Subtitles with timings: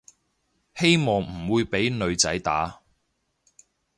[0.73, 2.81] 希望唔會畀女仔打